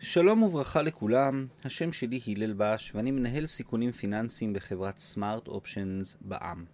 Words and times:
שלום 0.00 0.42
וברכה 0.42 0.82
לכולם, 0.82 1.46
השם 1.64 1.92
שלי 1.92 2.20
הלל 2.26 2.54
בש 2.56 2.94
ואני 2.94 3.10
מנהל 3.10 3.46
סיכונים 3.46 3.92
פיננסיים 3.92 4.52
בחברת 4.52 4.98
סמארט 4.98 5.48
אופשנס 5.48 6.18
בע"מ. 6.20 6.64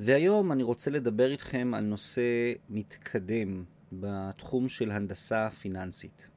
והיום 0.00 0.52
אני 0.52 0.62
רוצה 0.62 0.90
לדבר 0.90 1.30
איתכם 1.30 1.72
על 1.76 1.84
נושא 1.84 2.52
מתקדם 2.68 3.64
בתחום 3.92 4.68
של 4.68 4.90
הנדסה 4.90 5.50
פיננסית. 5.50 6.30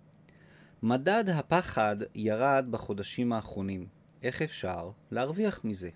מדד 0.83 1.23
הפחד 1.29 1.97
ירד 2.15 2.65
בחודשים 2.69 3.33
האחרונים. 3.33 3.87
איך 4.23 4.41
אפשר 4.41 4.91
להרוויח 5.11 5.63
מזה? 5.63 5.89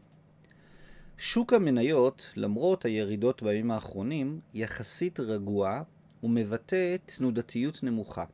שוק 1.17 1.53
המניות, 1.53 2.33
למרות 2.35 2.85
הירידות 2.85 3.43
בימים 3.43 3.71
האחרונים, 3.71 4.39
יחסית 4.53 5.19
רגוע 5.19 5.81
ומבטא 6.23 6.95
תנודתיות 7.05 7.83
נמוכה. 7.83 8.25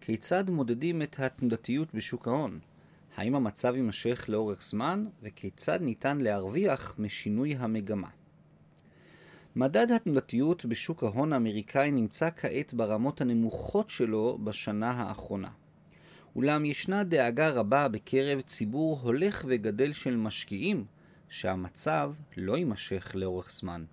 כיצד 0.00 0.50
מודדים 0.50 1.02
את 1.02 1.20
התנודתיות 1.20 1.94
בשוק 1.94 2.28
ההון? 2.28 2.58
האם 3.16 3.34
המצב 3.34 3.74
יימשך 3.74 4.24
לאורך 4.28 4.62
זמן, 4.62 5.06
וכיצד 5.22 5.82
ניתן 5.82 6.18
להרוויח 6.18 6.94
משינוי 6.98 7.56
המגמה? 7.56 8.08
מדד 9.56 9.92
התנודתיות 9.92 10.64
בשוק 10.64 11.02
ההון 11.02 11.32
האמריקאי 11.32 11.90
נמצא 11.90 12.28
כעת 12.36 12.74
ברמות 12.74 13.20
הנמוכות 13.20 13.90
שלו 13.90 14.38
בשנה 14.44 14.90
האחרונה. 14.90 15.50
אולם 16.36 16.64
ישנה 16.64 17.04
דאגה 17.04 17.48
רבה 17.48 17.88
בקרב 17.88 18.40
ציבור 18.40 18.98
הולך 19.02 19.44
וגדל 19.48 19.92
של 19.92 20.16
משקיעים 20.16 20.84
שהמצב 21.28 22.12
לא 22.36 22.56
יימשך 22.56 23.12
לאורך 23.14 23.50
זמן. 23.52 23.84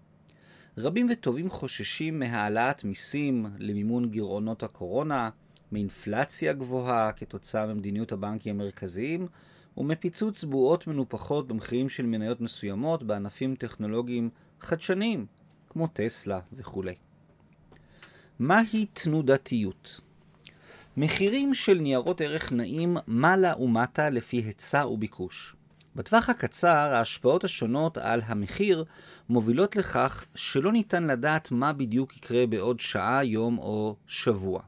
רבים 0.78 1.08
וטובים 1.12 1.50
חוששים 1.50 2.20
מהעלאת 2.20 2.84
מיסים 2.84 3.46
למימון 3.60 4.10
גירעונות 4.10 4.64
הקורונה, 4.64 5.30
מאינפלציה 5.72 6.54
גבוהה 6.54 7.12
כתוצאה 7.12 7.66
ממדיניות 7.66 8.12
הבנקים 8.12 8.56
המרכזיים, 8.56 9.28
ומפיצוץ 9.78 10.44
בועות 10.44 10.88
מנופחות 10.88 11.48
במחירים 11.48 11.90
של 11.90 12.06
מניות 12.06 12.42
מסוימות 12.42 13.04
בענפים 13.04 13.56
טכנולוגיים 13.56 14.30
חדשניים, 14.62 15.26
כמו 15.70 15.88
טסלה 15.88 16.40
וכולי. 16.54 16.96
מהי 18.40 18.86
תנודתיות? 18.94 20.02
מחירים 20.98 21.54
של 21.54 21.80
ניירות 21.80 22.22
ערך 22.22 22.52
נעים 22.52 22.98
מעלה 23.08 23.58
ומטה 23.60 24.10
לפי 24.10 24.38
היצע 24.38 24.88
וביקוש. 24.88 25.56
בטווח 25.96 26.30
הקצר, 26.30 26.94
ההשפעות 26.94 27.44
השונות 27.44 27.98
על 27.98 28.22
המחיר 28.26 28.84
מובילות 29.30 29.76
לכך 29.76 30.26
שלא 30.36 30.72
ניתן 30.72 31.04
לדעת 31.04 31.52
מה 31.52 31.74
בדיוק 31.74 32.18
יקרה 32.18 32.48
בעוד 32.48 32.80
שעה, 32.80 33.24
יום 33.24 33.58
או 33.58 33.96
שבוע. 34.08 34.62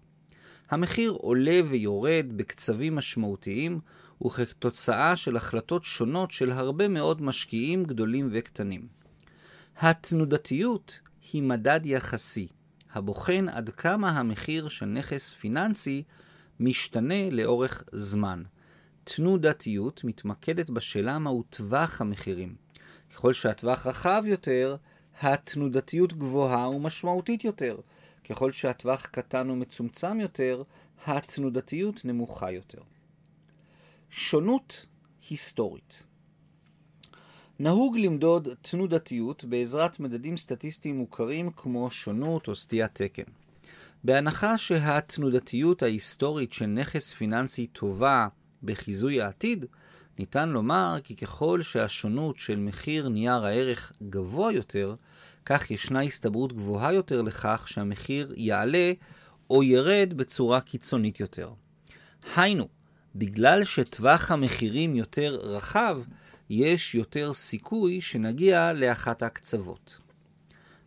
המחיר 0.70 1.12
עולה 1.12 1.60
ויורד 1.70 2.26
בקצבים 2.36 2.96
משמעותיים, 2.96 3.80
וכתוצאה 4.26 5.16
של 5.16 5.38
החלטות 5.38 5.84
שונות 5.84 6.32
של 6.32 6.52
הרבה 6.52 6.88
מאוד 6.88 7.22
משקיעים 7.22 7.84
גדולים 7.84 8.30
וקטנים. 8.32 8.88
התנודתיות 9.78 11.00
היא 11.34 11.44
מדד 11.44 11.80
יחסי, 11.84 12.48
הבוחן 12.94 13.50
עד 13.50 13.70
כמה 13.70 14.10
המחיר 14.10 14.70
של 14.70 14.86
נכס 14.86 15.34
פיננסי 15.34 16.04
משתנה 16.60 17.30
לאורך 17.30 17.84
זמן. 17.92 18.44
תנודתיות 19.04 20.04
מתמקדת 20.04 20.70
בשאלה 20.70 21.20
מהו 21.20 21.44
טווח 21.50 22.02
המחירים. 22.02 22.56
ככל 23.14 23.34
שהטווח 23.34 23.88
רחב 23.88 24.24
יותר, 24.26 24.76
התנודתיות 25.22 26.14
גבוהה 26.14 26.70
ומשמעותית 26.70 27.44
יותר. 27.44 27.78
ככל 28.30 28.52
שהטווח 28.52 29.06
קטן 29.06 29.50
ומצומצם 29.50 30.20
יותר, 30.20 30.64
התנודתיות 31.06 32.06
נמוכה 32.06 32.52
יותר. 32.52 32.82
שונות 34.10 34.86
היסטורית 35.30 36.04
נהוג 37.60 37.98
למדוד 37.98 38.48
תנודתיות 38.62 39.44
בעזרת 39.44 40.00
מדדים 40.00 40.38
סטטיסטיים 40.38 40.98
מוכרים 40.98 41.52
כמו 41.52 41.92
שונות 41.92 42.48
או 42.48 42.56
סטיית 42.56 42.96
תקן. 42.96 43.32
בהנחה 44.04 44.58
שהתנודתיות 44.58 45.84
ההיסטורית 45.84 46.54
של 46.54 46.66
נכס 46.66 47.14
פיננסי 47.14 47.68
טובה 47.68 48.28
בחיזוי 48.64 49.22
העתיד, 49.22 49.66
ניתן 50.20 50.50
לומר 50.50 50.98
כי 51.04 51.16
ככל 51.16 51.62
שהשונות 51.62 52.38
של 52.38 52.60
מחיר 52.60 53.10
נייר 53.10 53.46
הערך 53.46 53.92
גבוה 54.10 54.52
יותר, 54.52 54.96
כך 55.50 55.72
ישנה 55.72 56.02
הסתברות 56.02 56.54
גבוהה 56.54 56.94
יותר 56.94 57.22
לכך 57.22 57.64
שהמחיר 57.68 58.34
יעלה 58.38 58.94
או 59.50 59.64
ירד 59.64 60.14
בצורה 60.16 60.62
קיצונית 60.62 61.20
יותר. 61.20 61.52
היינו, 62.36 62.68
בגלל 63.16 63.64
שטווח 63.64 64.32
המחירים 64.32 64.96
יותר 64.96 65.40
רחב, 65.42 66.02
יש 66.50 66.96
יותר 66.96 67.34
סיכוי 67.34 68.02
שנגיע 68.02 68.74
לאחת 68.74 69.24
הקצוות. 69.24 70.00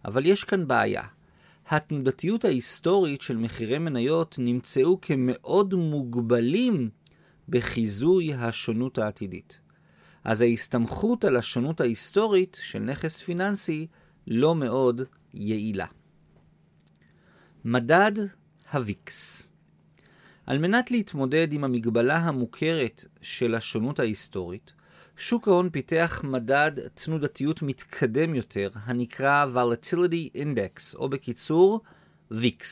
אבל 0.04 0.26
יש 0.26 0.44
כאן 0.44 0.68
בעיה. 0.68 1.02
התנודתיות 1.68 2.44
ההיסטורית 2.44 3.22
של 3.22 3.36
מחירי 3.36 3.78
מניות 3.78 4.36
נמצאו 4.38 5.00
כמאוד 5.00 5.74
מוגבלים 5.74 6.90
בחיזוי 7.48 8.34
השונות 8.34 8.98
העתידית. 8.98 9.60
אז 10.24 10.40
ההסתמכות 10.40 11.24
על 11.24 11.36
השונות 11.36 11.80
ההיסטורית 11.80 12.60
של 12.62 12.78
נכס 12.78 13.22
פיננסי 13.22 13.86
לא 14.26 14.54
מאוד 14.54 15.02
יעילה. 15.34 15.86
מדד 17.64 18.12
הוויקס 18.72 19.52
על 20.46 20.58
מנת 20.58 20.90
להתמודד 20.90 21.52
עם 21.52 21.64
המגבלה 21.64 22.16
המוכרת 22.16 23.04
של 23.22 23.54
השונות 23.54 24.00
ההיסטורית, 24.00 24.72
שוק 25.16 25.48
ההון 25.48 25.70
פיתח 25.70 26.20
מדד 26.24 26.88
תנודתיות 26.94 27.62
מתקדם 27.62 28.34
יותר, 28.34 28.70
הנקרא 28.74 29.46
Volatility 29.54 30.36
Index, 30.36 30.96
או 30.96 31.08
בקיצור, 31.08 31.80
VIX. 32.32 32.64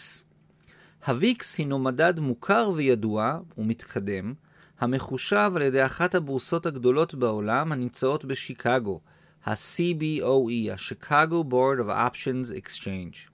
ה-VIX 1.07 1.45
הינו 1.59 1.79
מדד 1.79 2.21
מוכר 2.21 2.71
וידוע 2.75 3.39
ומתקדם, 3.59 4.35
המחושב 4.79 5.53
על 5.57 5.63
ידי 5.63 5.85
אחת 5.85 6.15
הבורסות 6.15 6.67
הגדולות 6.67 7.15
בעולם 7.15 7.73
הנמצאות 7.73 8.25
בשיקגו, 8.25 9.01
ה-CBOE, 9.45 10.73
ה-Chicago 10.73 11.45
Board 11.51 11.81
of 11.85 11.89
Options 11.89 12.65
Exchange. 12.65 13.31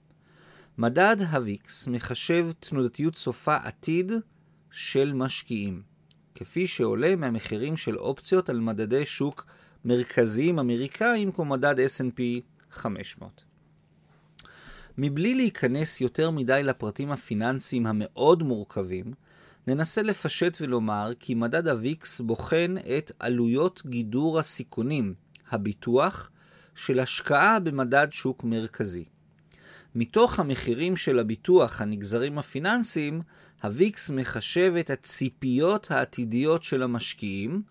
מדד 0.77 1.17
הוויקס 1.31 1.87
מחשב 1.87 2.49
תנודתיות 2.59 3.15
סופה 3.15 3.55
עתיד 3.55 4.11
של 4.71 5.13
משקיעים, 5.13 5.81
כפי 6.35 6.67
שעולה 6.67 7.15
מהמחירים 7.15 7.77
של 7.77 7.97
אופציות 7.97 8.49
על 8.49 8.59
מדדי 8.59 9.05
שוק 9.05 9.45
מרכזיים 9.85 10.59
אמריקאים 10.59 11.31
כמו 11.31 11.45
מדד 11.45 11.75
S&P 11.79 12.21
500. 12.71 13.43
מבלי 14.97 15.35
להיכנס 15.35 16.01
יותר 16.01 16.31
מדי 16.31 16.61
לפרטים 16.63 17.11
הפיננסיים 17.11 17.87
המאוד 17.87 18.43
מורכבים, 18.43 19.13
ננסה 19.67 20.01
לפשט 20.01 20.57
ולומר 20.61 21.11
כי 21.19 21.35
מדד 21.35 21.67
הוויקס 21.67 22.21
בוחן 22.21 22.75
את 22.97 23.11
עלויות 23.19 23.81
גידור 23.85 24.39
הסיכונים, 24.39 25.13
הביטוח, 25.51 26.29
של 26.75 26.99
השקעה 26.99 27.59
במדד 27.59 28.07
שוק 28.11 28.43
מרכזי. 28.43 29.05
מתוך 29.95 30.39
המחירים 30.39 30.97
של 30.97 31.19
הביטוח 31.19 31.81
הנגזרים 31.81 32.39
הפיננסיים, 32.39 33.21
הוויקס 33.63 34.09
מחשב 34.09 34.73
את 34.79 34.89
הציפיות 34.89 35.91
העתידיות 35.91 36.63
של 36.63 36.83
המשקיעים 36.83 37.61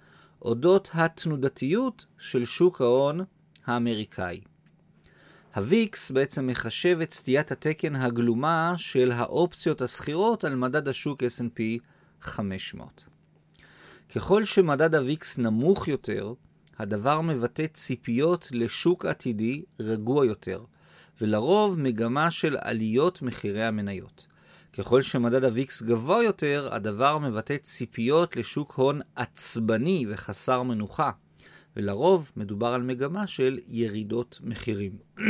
אודות 0.42 0.90
התנודתיות 0.94 2.06
של 2.18 2.44
שוק 2.44 2.80
ההון 2.80 3.20
האמריקאי. 3.66 4.40
הוויקס 5.54 6.10
בעצם 6.10 6.46
מחשב 6.46 6.98
את 7.02 7.12
סטיית 7.12 7.52
התקן 7.52 7.96
הגלומה 7.96 8.74
של 8.76 9.12
האופציות 9.12 9.82
השכירות 9.82 10.44
על 10.44 10.54
מדד 10.54 10.88
השוק 10.88 11.22
S&P 11.22 11.60
500. 12.20 13.08
ככל 14.14 14.44
שמדד 14.44 14.94
הוויקס 14.94 15.38
נמוך 15.38 15.88
יותר, 15.88 16.34
הדבר 16.78 17.20
מבטא 17.20 17.66
ציפיות 17.66 18.48
לשוק 18.52 19.04
עתידי 19.04 19.62
רגוע 19.80 20.26
יותר, 20.26 20.64
ולרוב 21.20 21.78
מגמה 21.78 22.30
של 22.30 22.56
עליות 22.60 23.22
מחירי 23.22 23.64
המניות. 23.64 24.26
ככל 24.72 25.02
שמדד 25.02 25.44
הוויקס 25.44 25.82
גבוה 25.82 26.22
יותר, 26.22 26.68
הדבר 26.72 27.18
מבטא 27.18 27.56
ציפיות 27.56 28.36
לשוק 28.36 28.72
הון 28.72 29.00
עצבני 29.14 30.06
וחסר 30.08 30.62
מנוחה, 30.62 31.10
ולרוב 31.76 32.30
מדובר 32.36 32.66
על 32.66 32.82
מגמה 32.82 33.26
של 33.26 33.58
ירידות 33.68 34.38
מחירים. 34.42 34.92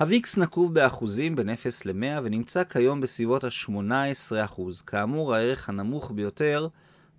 הוויקס 0.00 0.38
נקוב 0.38 0.74
באחוזים 0.74 1.36
בין 1.36 1.50
0 1.50 1.86
ל-100 1.86 2.20
ונמצא 2.22 2.64
כיום 2.64 3.00
בסביבות 3.00 3.44
ה-18%, 3.44 4.60
כאמור 4.86 5.34
הערך 5.34 5.68
הנמוך 5.68 6.10
ביותר 6.14 6.68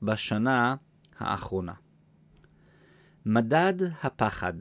בשנה 0.01 0.75
האחרונה. 1.19 1.73
מדד 3.27 3.73
הפחד 4.03 4.53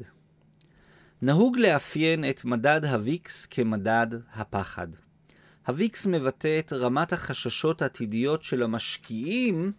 נהוג 1.22 1.58
לאפיין 1.58 2.24
את 2.30 2.44
מדד 2.44 2.84
הוויקס 2.84 3.46
כמדד 3.46 4.06
הפחד. 4.32 4.88
הוויקס 5.66 6.06
מבטא 6.06 6.58
את 6.58 6.72
רמת 6.72 7.12
החששות 7.12 7.82
העתידיות 7.82 8.42
של 8.42 8.62
המשקיעים 8.62 9.72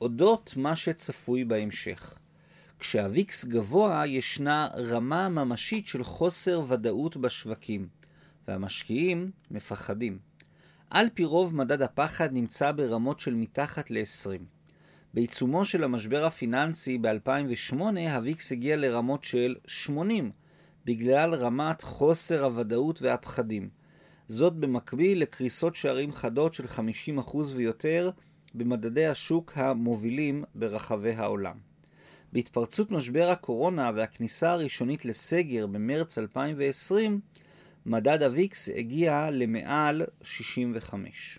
אודות 0.00 0.54
מה 0.56 0.76
שצפוי 0.76 1.44
בהמשך. 1.44 2.14
כשהוויקס 2.78 3.44
גבוה 3.44 4.06
ישנה 4.06 4.68
רמה 4.76 5.28
ממשית 5.28 5.86
של 5.86 6.02
חוסר 6.02 6.62
ודאות 6.68 7.16
בשווקים, 7.16 7.88
והמשקיעים 8.48 9.30
מפחדים. 9.50 10.18
על 10.90 11.06
פי 11.14 11.24
רוב 11.24 11.56
מדד 11.56 11.82
הפחד 11.82 12.32
נמצא 12.32 12.72
ברמות 12.72 13.20
של 13.20 13.34
מתחת 13.34 13.90
ל-20. 13.90 14.57
בעיצומו 15.14 15.64
של 15.64 15.84
המשבר 15.84 16.24
הפיננסי 16.24 16.98
ב-2008 16.98 17.80
הוויקס 18.14 18.52
הגיע 18.52 18.76
לרמות 18.76 19.24
של 19.24 19.56
80, 19.66 20.30
בגלל 20.84 21.34
רמת 21.34 21.82
חוסר 21.82 22.44
הוודאות 22.44 23.02
והפחדים. 23.02 23.68
זאת 24.28 24.52
במקביל 24.56 25.22
לקריסות 25.22 25.74
שערים 25.74 26.12
חדות 26.12 26.54
של 26.54 26.64
50% 27.24 27.36
ויותר 27.54 28.10
במדדי 28.54 29.06
השוק 29.06 29.52
המובילים 29.54 30.44
ברחבי 30.54 31.12
העולם. 31.12 31.56
בהתפרצות 32.32 32.90
משבר 32.90 33.30
הקורונה 33.30 33.90
והכניסה 33.94 34.50
הראשונית 34.50 35.04
לסגר 35.04 35.66
במרץ 35.66 36.18
2020, 36.18 37.20
מדד 37.86 38.22
הוויקס 38.22 38.68
הגיע 38.68 39.30
למעל 39.30 40.02
65. 40.22 41.38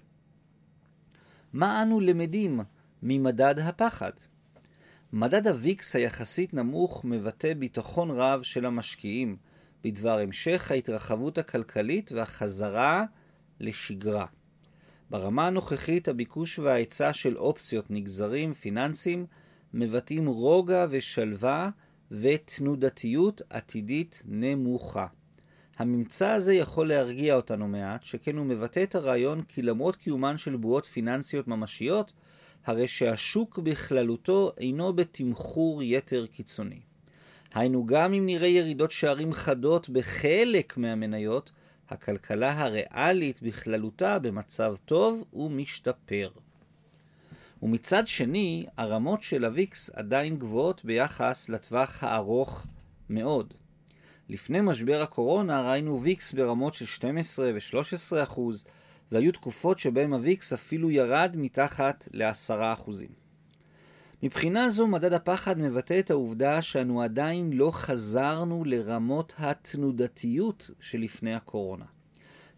מה 1.54 1.82
אנו 1.82 2.00
למדים 2.00 2.60
ממדד 3.04 3.60
הפחד? 3.60 4.12
מדד 5.14 5.48
הוויקס 5.48 5.96
היחסית 5.96 6.54
נמוך 6.54 7.06
מבטא 7.06 7.54
ביטחון 7.54 8.12
רב 8.12 8.42
של 8.42 8.66
המשקיעים 8.66 9.38
בדבר 9.84 10.20
המשך 10.20 10.72
ההתרחבות 10.72 11.38
הכלכלית 11.38 12.12
והחזרה 12.12 13.06
לשגרה. 13.60 14.26
ברמה 15.10 15.48
הנוכחית 15.48 16.08
הביקוש 16.08 16.60
וההיצע 16.60 17.14
של 17.14 17.38
אופציות 17.38 17.86
נגזרים 17.90 18.54
פיננסיים 18.54 19.26
מבטאים 19.74 20.28
רוגע 20.28 20.86
ושלווה 20.90 21.70
ותנודתיות 22.12 23.42
עתידית 23.50 24.24
נמוכה. 24.26 25.08
הממצא 25.78 26.30
הזה 26.30 26.54
יכול 26.54 26.88
להרגיע 26.88 27.36
אותנו 27.36 27.68
מעט, 27.68 28.04
שכן 28.04 28.38
הוא 28.38 28.46
מבטא 28.46 28.84
את 28.84 28.96
הרעיון 28.96 29.42
כי 29.42 29.62
למרות 29.62 29.96
קיומן 29.96 30.38
של 30.38 30.56
בועות 30.56 30.86
פיננסיות 30.86 31.48
ממשיות, 31.48 32.14
הרי 32.66 32.88
שהשוק 32.88 33.60
בכללותו 33.60 34.52
אינו 34.58 34.94
בתמחור 34.94 35.84
יתר 35.84 36.26
קיצוני. 36.26 36.80
היינו, 37.54 37.86
גם 37.86 38.14
אם 38.14 38.26
נראה 38.26 38.48
ירידות 38.48 38.92
שערים 38.92 39.34
חדות 39.34 39.90
בחלק 39.90 40.78
מהמניות, 40.78 41.52
הכלכלה 41.90 42.60
הריאלית 42.60 43.42
בכללותה 43.42 44.20
במצב 44.20 44.76
טוב 44.86 45.24
ומשתפר. 45.34 46.30
ומצד 47.64 48.08
שני, 48.08 48.66
הרמות 48.78 49.22
של 49.22 49.46
הוויקס 49.46 49.90
עדיין 49.90 50.38
גבוהות 50.38 50.86
ביחס 50.86 51.50
לטווח 51.50 52.04
הארוך 52.04 52.68
מאוד. 53.10 53.54
לפני 54.30 54.62
משבר 54.62 55.02
הקורונה 55.02 55.72
ראינו 55.72 56.02
ויקס 56.02 56.34
ברמות 56.34 56.74
של 56.74 56.86
12 56.86 57.52
ו-13 57.54 58.24
אחוז, 58.24 58.66
והיו 59.12 59.32
תקופות 59.32 59.80
שבהן 59.80 60.14
הוויקס 60.14 60.54
אפילו 60.54 60.92
ירד 60.92 61.36
מתחת 61.38 62.08
ל-10 62.14 62.74
אחוזים. 62.74 63.10
מבחינה 64.24 64.70
זו 64.70 64.88
מדד 64.88 65.14
הפחד 65.14 65.60
מבטא 65.60 66.00
את 66.00 66.12
העובדה 66.12 66.62
שאנו 66.62 67.02
עדיין 67.02 67.54
לא 67.54 67.72
חזרנו 67.72 68.64
לרמות 68.66 69.34
התנודתיות 69.38 70.70
שלפני 70.80 71.36
הקורונה. 71.36 71.86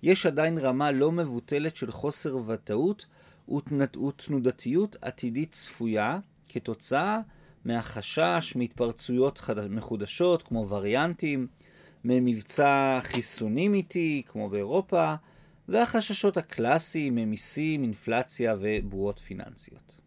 יש 0.03 0.25
עדיין 0.25 0.57
רמה 0.57 0.91
לא 0.91 1.11
מבוטלת 1.11 1.75
של 1.75 1.91
חוסר 1.91 2.37
ודאות 2.45 3.05
ותנודתיות 3.49 4.95
עתידית 5.01 5.51
צפויה 5.51 6.19
כתוצאה 6.49 7.19
מהחשש 7.65 8.53
מהתפרצויות 8.55 9.41
מחודשות 9.69 10.43
כמו 10.43 10.69
וריאנטים, 10.69 11.47
ממבצע 12.05 12.99
חיסונים 13.01 13.73
איטי 13.73 14.23
כמו 14.25 14.49
באירופה, 14.49 15.15
והחששות 15.67 16.37
הקלאסיים 16.37 17.15
ממיסים, 17.15 17.83
אינפלציה 17.83 18.55
ובועות 18.59 19.19
פיננסיות. 19.19 20.01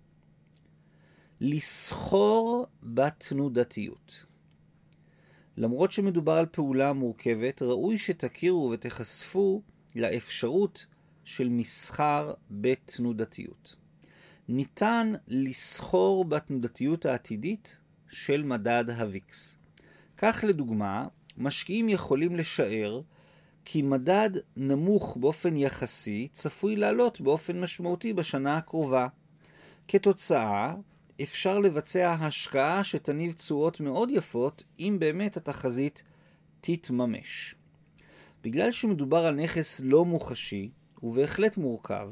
לסחור 1.41 2.67
בתנודתיות. 2.83 4.27
למרות 5.57 5.93
שמדובר 5.93 6.33
על 6.33 6.47
פעולה 6.47 6.93
מורכבת, 6.93 7.63
ראוי 7.63 7.99
שתכירו 7.99 8.71
ותחשפו 8.73 9.63
לאפשרות 9.97 10.87
של 11.25 11.49
מסחר 11.49 12.35
בתנודתיות. 12.51 13.77
ניתן 14.49 15.13
לסחור 15.29 16.25
בתנודתיות 16.25 17.07
העתידית 17.07 17.79
של 18.09 18.43
מדד 18.43 18.85
הוויקס. 18.91 19.57
כך 20.17 20.45
לדוגמה, 20.49 21.07
משקיעים 21.37 21.89
יכולים 21.89 22.37
לשער 22.37 23.01
כי 23.65 23.83
מדד 23.83 24.31
נמוך 24.57 25.17
באופן 25.21 25.57
יחסי 25.57 26.29
צפוי 26.33 26.77
לעלות 26.77 27.21
באופן 27.21 27.61
משמעותי 27.61 28.13
בשנה 28.13 28.57
הקרובה. 28.57 29.07
כתוצאה, 29.89 30.75
אפשר 31.23 31.59
לבצע 31.59 32.13
השקעה 32.13 32.85
שתניב 32.85 33.33
תשואות 33.33 33.81
מאוד 33.81 34.11
יפות 34.11 34.65
אם 34.79 34.97
באמת 35.01 35.37
התחזית 35.37 36.03
תתממש. 36.61 37.55
בגלל 38.43 38.73
שמדובר 38.73 39.27
על 39.27 39.35
נכס 39.35 39.81
לא 39.85 40.05
מוחשי, 40.05 40.71
ובהחלט 41.03 41.57
מורכב, 41.57 42.09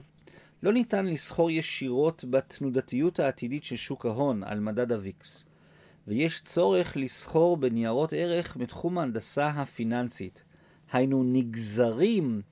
לא 0.63 0.73
ניתן 0.73 1.07
לסחור 1.07 1.51
ישירות 1.51 2.25
בתנודתיות 2.31 3.21
העתידית 3.21 3.65
של 3.65 3.77
שוק 3.77 4.07
ההון 4.07 4.43
על 4.43 4.61
מדד 4.61 4.93
הוויקס, 4.93 5.45
ויש 6.09 6.41
צורך 6.41 6.97
לסחור 6.97 7.57
בניירות 7.57 8.13
ערך 8.13 8.57
בתחום 8.57 8.99
ההנדסה 8.99 9.49
הפיננסית, 9.49 10.45
היינו 10.93 11.25
נגזרים 11.25 12.43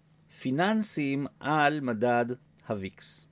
פיננסיים 0.41 1.27
על 1.41 1.81
מדד 1.81 2.27
הוויקס. 2.69 3.27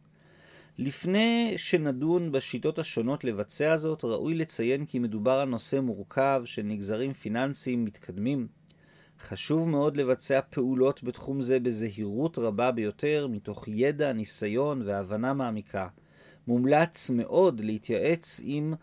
לפני 0.79 1.55
שנדון 1.57 2.33
בשיטות 2.33 2.79
השונות 2.79 3.25
לבצע 3.25 3.77
זאת, 3.77 4.05
ראוי 4.05 4.35
לציין 4.35 4.87
כי 4.87 4.99
מדובר 4.99 5.33
על 5.33 5.49
נושא 5.49 5.81
מורכב 5.81 6.43
של 6.45 6.63
נגזרים 6.63 7.13
פיננסיים 7.13 7.85
מתקדמים. 7.85 8.49
חשוב 9.21 9.69
מאוד 9.69 9.97
לבצע 9.97 10.41
פעולות 10.51 11.03
בתחום 11.03 11.43
זה 11.43 11.61
בזהירות 11.61 12.39
רבה 12.39 12.71
ביותר, 12.73 13.27
מתוך 13.31 13.65
ידע, 13.69 14.13
ניסיון 14.13 14.83
והבנה 14.87 15.35
מעמיקה. 15.35 15.89
מומלץ 16.47 17.11
מאוד 17.11 17.61
להתייעץ 17.61 18.41
עם 18.45 18.75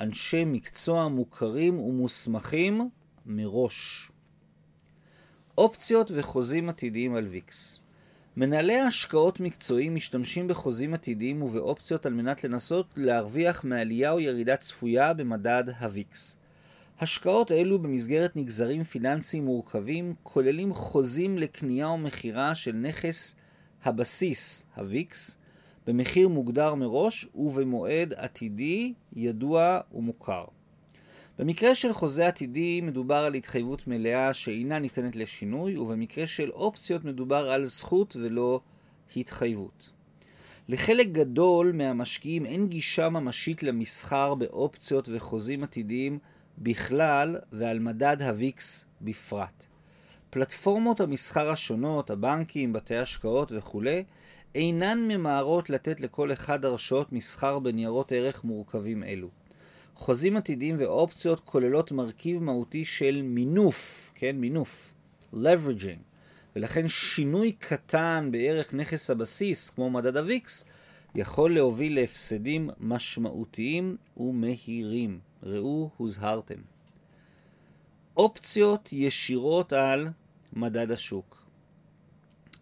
אנשי 0.00 0.44
מקצוע 0.44 1.08
מוכרים 1.08 1.78
ומוסמכים 1.78 2.88
מראש. 3.26 4.10
אופציות 5.58 6.10
וחוזים 6.14 6.68
עתידיים 6.68 7.14
על 7.14 7.26
ויקס 7.26 7.80
מנהלי 8.36 8.76
ההשקעות 8.76 9.40
מקצועיים 9.40 9.94
משתמשים 9.94 10.48
בחוזים 10.48 10.94
עתידיים 10.94 11.42
ובאופציות 11.42 12.06
על 12.06 12.12
מנת 12.12 12.44
לנסות 12.44 12.86
להרוויח 12.96 13.64
מעלייה 13.64 14.10
או 14.10 14.20
ירידה 14.20 14.56
צפויה 14.56 15.14
במדד 15.14 15.64
הוויקס. 15.80 16.38
השקעות 17.00 17.52
אלו 17.52 17.78
במסגרת 17.78 18.36
נגזרים 18.36 18.84
פיננסיים 18.84 19.44
מורכבים 19.44 20.14
כוללים 20.22 20.72
חוזים 20.72 21.38
לקנייה 21.38 21.86
או 21.86 21.98
מכירה 21.98 22.54
של 22.54 22.72
נכס 22.72 23.36
הבסיס, 23.84 24.66
הוויקס, 24.76 25.38
במחיר 25.86 26.28
מוגדר 26.28 26.74
מראש 26.74 27.28
ובמועד 27.34 28.14
עתידי 28.16 28.92
ידוע 29.12 29.80
ומוכר. 29.92 30.44
במקרה 31.38 31.74
של 31.74 31.92
חוזה 31.92 32.26
עתידי 32.26 32.80
מדובר 32.80 33.14
על 33.14 33.34
התחייבות 33.34 33.86
מלאה 33.86 34.34
שאינה 34.34 34.78
ניתנת 34.78 35.16
לשינוי, 35.16 35.76
ובמקרה 35.76 36.26
של 36.26 36.50
אופציות 36.50 37.04
מדובר 37.04 37.50
על 37.50 37.66
זכות 37.66 38.16
ולא 38.16 38.60
התחייבות. 39.16 39.90
לחלק 40.68 41.06
גדול 41.06 41.72
מהמשקיעים 41.72 42.46
אין 42.46 42.68
גישה 42.68 43.08
ממשית 43.08 43.62
למסחר 43.62 44.34
באופציות 44.34 45.08
וחוזים 45.12 45.62
עתידיים 45.62 46.18
בכלל 46.58 47.38
ועל 47.52 47.78
מדד 47.78 48.22
הוויקס 48.22 48.86
בפרט. 49.00 49.66
פלטפורמות 50.30 51.00
המסחר 51.00 51.50
השונות, 51.50 52.10
הבנקים, 52.10 52.72
בתי 52.72 52.96
השקעות 52.96 53.52
וכולי, 53.52 54.04
אינן 54.54 54.98
ממהרות 55.08 55.70
לתת 55.70 56.00
לכל 56.00 56.32
אחד 56.32 56.64
הרשאות 56.64 57.12
מסחר 57.12 57.58
בניירות 57.58 58.12
ערך 58.12 58.44
מורכבים 58.44 59.04
אלו. 59.04 59.28
חוזים 59.94 60.36
עתידיים 60.36 60.76
ואופציות 60.78 61.40
כוללות 61.40 61.92
מרכיב 61.92 62.42
מהותי 62.42 62.84
של 62.84 63.22
מינוף, 63.22 64.12
כן, 64.14 64.36
מינוף, 64.36 64.94
leveraging, 65.34 66.00
ולכן 66.56 66.88
שינוי 66.88 67.52
קטן 67.52 68.28
בערך 68.32 68.74
נכס 68.74 69.10
הבסיס, 69.10 69.70
כמו 69.70 69.90
מדד 69.90 70.16
הוויקס, 70.16 70.64
יכול 71.14 71.54
להוביל 71.54 71.94
להפסדים 71.94 72.70
משמעותיים 72.80 73.96
ומהירים. 74.16 75.20
ראו, 75.42 75.90
הוזהרתם. 75.96 76.60
אופציות 78.16 78.92
ישירות 78.92 79.72
על 79.72 80.08
מדד 80.52 80.90
השוק. 80.90 81.44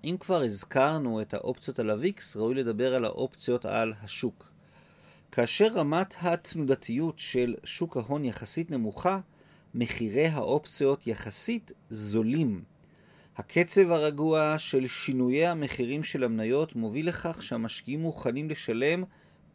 אם 0.05 0.17
כבר 0.21 0.43
הזכרנו 0.43 1.21
את 1.21 1.35
האופציות 1.35 1.79
על 1.79 1.91
הוויקס, 1.91 2.37
ראוי 2.37 2.55
לדבר 2.55 2.95
על 2.95 3.05
האופציות 3.05 3.67
על 3.67 3.93
השוק. 4.03 4.52
כאשר 5.33 5.69
רמת 5.75 6.15
התנודתיות 6.21 7.19
של 7.19 7.55
שוק 7.65 7.97
ההון 7.97 8.25
יחסית 8.25 8.71
נמוכה, 8.71 9.21
מחירי 9.75 10.27
האופציות 10.27 11.07
יחסית 11.07 11.73
זולים. 11.89 12.63
הקצב 13.37 13.91
הרגוע 13.91 14.55
של 14.59 14.87
שינויי 14.87 15.47
המחירים 15.47 16.05
של 16.05 16.25
המניות 16.25 16.77
מוביל 16.77 17.09
לכך 17.09 17.43
שהמשקיעים 17.43 18.01
מוכנים 18.01 18.51
לשלם 18.51 19.05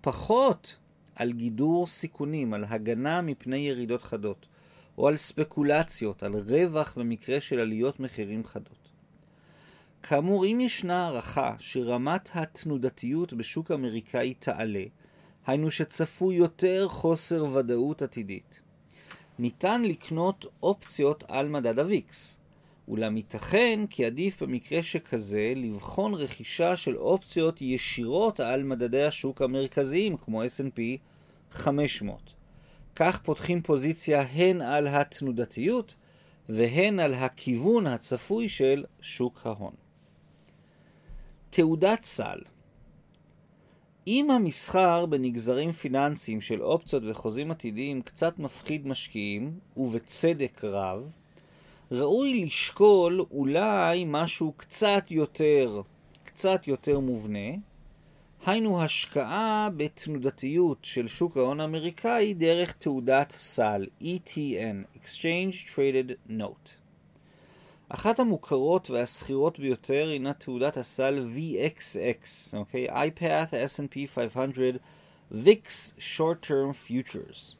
פחות 0.02 0.78
על 1.16 1.32
גידור 1.32 1.88
סיכונים, 1.88 2.54
על 2.54 2.64
הגנה 2.68 3.22
מפני 3.22 3.58
ירידות 3.58 4.04
חדות, 4.04 4.46
או 4.98 5.08
על 5.08 5.18
ספקולציות, 5.18 6.24
על 6.24 6.36
רווח 6.36 6.94
במקרה 6.98 7.42
של 7.42 7.60
עליות 7.60 8.00
מחירים 8.00 8.44
חדות. 8.44 8.90
כאמור, 10.04 10.46
אם 10.46 10.60
ישנה 10.62 11.06
הערכה 11.06 11.56
שרמת 11.60 12.30
התנודתיות 12.34 13.34
בשוק 13.34 13.72
האמריקאי 13.72 14.34
תעלה, 14.34 14.84
היינו 15.48 15.72
שצפוי 15.72 16.36
יותר 16.36 16.88
חוסר 16.88 17.46
ודאות 17.46 18.02
עתידית. 18.02 18.62
ניתן 19.40 19.82
לקנות 19.82 20.46
אופציות 20.64 21.24
על 21.28 21.50
מדד 21.50 21.80
הוויקס, 21.80 22.38
אולם 22.88 23.18
ייתכן 23.18 23.80
כי 23.90 24.06
עדיף 24.06 24.44
במקרה 24.44 24.84
שכזה 24.84 25.54
לבחון 25.56 26.14
רכישה 26.14 26.76
של 26.76 26.98
אופציות 26.98 27.62
ישירות 27.62 28.40
על 28.40 28.64
מדדי 28.64 29.04
השוק 29.04 29.42
המרכזיים 29.42 30.18
כמו 30.18 30.44
S&P 30.44 30.80
500. 31.52 32.34
כך 32.96 33.20
פותחים 33.24 33.62
פוזיציה 33.62 34.22
הן 34.22 34.62
על 34.62 34.88
התנודתיות 34.88 35.96
והן 36.50 37.00
על 37.00 37.14
הכיוון 37.14 37.88
הצפוי 37.88 38.50
של 38.50 38.86
שוק 39.02 39.42
ההון. 39.46 39.74
תעודת 41.50 42.04
סל 42.04 42.40
אם 44.08 44.32
המסחר 44.32 45.06
בנגזרים 45.06 45.72
פיננסיים 45.72 46.42
של 46.42 46.64
אופציות 46.64 47.04
וחוזים 47.08 47.52
עתידיים 47.52 48.02
קצת 48.02 48.40
מפחיד 48.40 48.88
משקיעים, 48.88 49.60
ובצדק 49.78 50.64
רב, 50.64 51.10
ראוי 51.92 52.46
לשקול 52.46 53.26
אולי 53.32 54.04
משהו 54.08 54.54
קצת 54.58 55.06
יותר, 55.10 55.82
קצת 56.24 56.68
יותר 56.68 57.00
מובנה, 57.00 57.50
היינו 58.46 58.82
השקעה 58.82 59.70
בתנודתיות 59.78 60.78
של 60.82 61.08
שוק 61.08 61.38
ההון 61.38 61.60
האמריקאי 61.60 62.34
דרך 62.34 62.72
תעודת 62.72 63.32
סל, 63.32 63.86
ETN, 64.02 64.98
Exchange 64.98 65.76
Traded 65.76 66.32
Note. 66.32 66.87
אחת 67.90 68.20
המוכרות 68.20 68.90
והסחירות 68.90 69.60
ביותר 69.60 70.08
הינה 70.10 70.34
תעודת 70.34 70.78
הסל 70.78 71.28
VXX, 71.36 72.26
אוקיי? 72.58 72.88
iPath 72.90 73.52
S&P 73.52 74.08
500 74.08 74.76
VIX 75.32 75.68
Short 76.00 76.46
Term 76.46 76.90
Futures. 76.90 77.56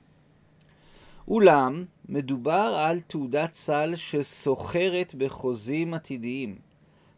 אולם, 1.28 1.86
מדובר 2.10 2.76
על 2.80 3.00
תעודת 3.00 3.54
סל 3.54 3.96
שסוחרת 3.96 5.16
בחוזים 5.18 5.94
עתידיים, 5.94 6.60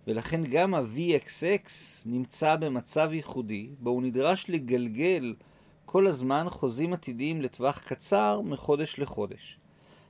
ולכן 0.08 0.44
גם 0.44 0.74
ה-VXX 0.74 1.70
נמצא 2.06 2.56
במצב 2.56 3.10
ייחודי, 3.14 3.70
בו 3.80 3.90
הוא 3.90 4.02
נדרש 4.04 4.50
לגלגל 4.50 5.36
כל 5.86 6.08
הזמן 6.08 6.46
חוזים 6.50 6.94
עתידיים 6.94 7.42
לטווח 7.42 7.80
קצר 7.80 8.42
מחודש 8.42 9.00
לחודש. 9.00 9.59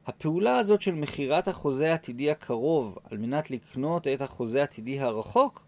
הפעולה 0.09 0.57
הזאת 0.57 0.81
של 0.81 0.95
מכירת 0.95 1.47
החוזה 1.47 1.91
העתידי 1.91 2.31
הקרוב 2.31 2.97
על 3.03 3.17
מנת 3.17 3.51
לקנות 3.51 4.07
את 4.07 4.21
החוזה 4.21 4.59
העתידי 4.61 4.99
הרחוק 4.99 5.65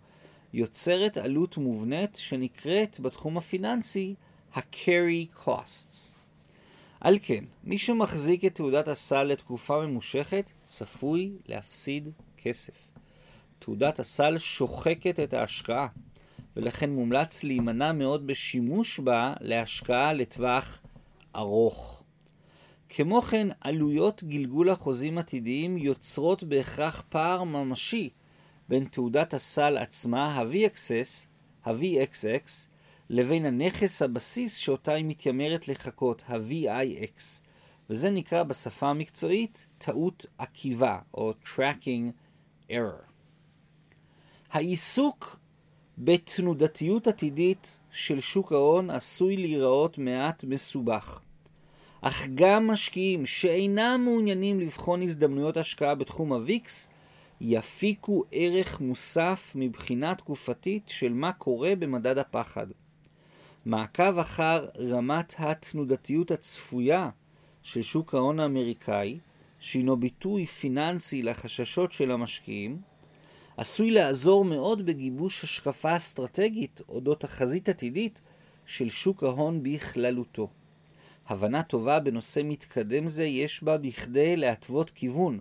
יוצרת 0.53 1.17
עלות 1.17 1.57
מובנית 1.57 2.15
שנקראת 2.15 2.99
בתחום 2.99 3.37
הפיננסי 3.37 4.15
ה-carry 4.55 5.45
costs. 5.45 6.13
על 7.01 7.17
כן, 7.21 7.45
מי 7.63 7.77
שמחזיק 7.77 8.45
את 8.45 8.55
תעודת 8.55 8.87
הסל 8.87 9.23
לתקופה 9.23 9.85
ממושכת 9.85 10.51
צפוי 10.63 11.31
להפסיד 11.45 12.09
כסף. 12.37 12.77
תעודת 13.59 13.99
הסל 13.99 14.37
שוחקת 14.37 15.19
את 15.19 15.33
ההשקעה, 15.33 15.87
ולכן 16.55 16.89
מומלץ 16.89 17.43
להימנע 17.43 17.91
מאוד 17.91 18.27
בשימוש 18.27 18.99
בה 18.99 19.33
להשקעה 19.41 20.13
לטווח 20.13 20.79
ארוך. 21.35 22.00
כמו 22.93 23.21
כן, 23.21 23.47
עלויות 23.61 24.23
גלגול 24.23 24.69
החוזים 24.69 25.17
עתידיים 25.17 25.77
יוצרות 25.77 26.43
בהכרח 26.43 27.03
פער 27.09 27.43
ממשי 27.43 28.09
בין 28.69 28.85
תעודת 28.85 29.33
הסל 29.33 29.77
עצמה, 29.77 30.25
ה-VXS, 30.25 31.27
ה-VXX, 31.65 32.49
לבין 33.09 33.45
הנכס 33.45 34.01
הבסיס 34.01 34.57
שאותה 34.57 34.93
היא 34.93 35.05
מתיימרת 35.05 35.67
לחכות, 35.67 36.23
ה-VIX, 36.27 37.21
וזה 37.89 38.09
נקרא 38.09 38.43
בשפה 38.43 38.89
המקצועית 38.89 39.69
טעות 39.77 40.25
עקיבה, 40.37 40.99
או 41.13 41.33
tracking 41.43 42.11
error. 42.69 43.03
העיסוק 44.51 45.39
בתנודתיות 45.97 47.07
עתידית 47.07 47.79
של 47.91 48.19
שוק 48.19 48.51
ההון 48.51 48.89
עשוי 48.89 49.37
להיראות 49.37 49.97
מעט 49.97 50.43
מסובך. 50.43 51.21
אך 52.01 52.27
גם 52.35 52.67
משקיעים 52.67 53.25
שאינם 53.25 54.01
מעוניינים 54.03 54.59
לבחון 54.59 55.01
הזדמנויות 55.01 55.57
השקעה 55.57 55.95
בתחום 55.95 56.33
הוויקס, 56.33 56.89
יפיקו 57.41 58.23
ערך 58.31 58.81
מוסף 58.81 59.51
מבחינה 59.55 60.15
תקופתית 60.15 60.83
של 60.89 61.13
מה 61.13 61.31
קורה 61.31 61.75
במדד 61.75 62.17
הפחד. 62.17 62.67
מעקב 63.65 64.17
אחר 64.17 64.67
רמת 64.79 65.35
התנודתיות 65.37 66.31
הצפויה 66.31 67.09
של 67.63 67.81
שוק 67.81 68.13
ההון 68.13 68.39
האמריקאי, 68.39 69.19
שהינו 69.59 69.97
ביטוי 69.97 70.45
פיננסי 70.45 71.23
לחששות 71.23 71.91
של 71.91 72.11
המשקיעים, 72.11 72.81
עשוי 73.57 73.91
לעזור 73.91 74.45
מאוד 74.45 74.85
בגיבוש 74.85 75.43
השקפה 75.43 75.95
אסטרטגית 75.95 76.81
אודות 76.89 77.23
החזית 77.23 77.69
עתידית 77.69 78.21
של 78.65 78.89
שוק 78.89 79.23
ההון 79.23 79.63
בכללותו. 79.63 80.49
הבנה 81.27 81.63
טובה 81.63 81.99
בנושא 81.99 82.41
מתקדם 82.45 83.07
זה 83.07 83.23
יש 83.23 83.63
בה 83.63 83.77
בכדי 83.77 84.35
להתוות 84.37 84.89
כיוון 84.89 85.39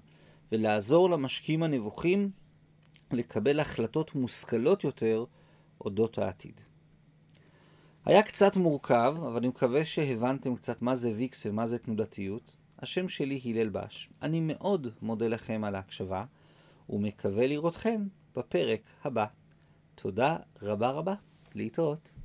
ולעזור 0.52 1.10
למשקיעים 1.10 1.62
הנבוכים 1.62 2.30
לקבל 3.12 3.60
החלטות 3.60 4.14
מושכלות 4.14 4.84
יותר 4.84 5.24
אודות 5.80 6.18
העתיד. 6.18 6.60
היה 8.04 8.22
קצת 8.22 8.56
מורכב, 8.56 9.14
אבל 9.18 9.36
אני 9.36 9.48
מקווה 9.48 9.84
שהבנתם 9.84 10.56
קצת 10.56 10.82
מה 10.82 10.94
זה 10.94 11.12
ויקס 11.16 11.46
ומה 11.46 11.66
זה 11.66 11.78
תנודתיות. 11.78 12.58
השם 12.78 13.08
שלי 13.08 13.40
הלל 13.44 13.68
בש. 13.68 14.10
אני 14.22 14.40
מאוד 14.40 14.86
מודה 15.02 15.28
לכם 15.28 15.64
על 15.64 15.74
ההקשבה, 15.74 16.24
ומקווה 16.90 17.46
לראותכם 17.46 18.06
בפרק 18.36 18.80
הבא. 19.04 19.26
תודה 19.94 20.36
רבה 20.62 20.90
רבה. 20.90 21.14
להתראות. 21.54 22.19